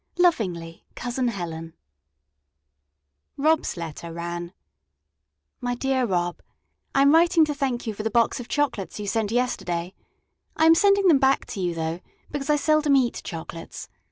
Lovingly 0.17 0.83
COUSIN 0.95 1.27
HELEN 1.27 1.75
Rob's 3.37 3.77
letter 3.77 4.11
ran: 4.11 4.51
My 5.59 5.75
dear 5.75 6.05
Rob: 6.07 6.41
I 6.95 7.03
am 7.03 7.13
writing 7.13 7.45
to 7.45 7.53
thank 7.53 7.85
you 7.85 7.93
for 7.93 8.01
the 8.01 8.09
box 8.09 8.39
of 8.39 8.47
chocolates 8.47 8.99
you 8.99 9.05
sent 9.05 9.29
yesterday. 9.31 9.93
I 10.57 10.65
am 10.65 10.73
sending 10.73 11.07
them 11.07 11.19
back 11.19 11.45
to 11.53 11.59
you, 11.59 11.75
though, 11.75 11.99
because 12.31 12.49
I 12.49 12.55
seldom 12.55 12.95
eat 12.95 13.21
chocolates. 13.23 13.89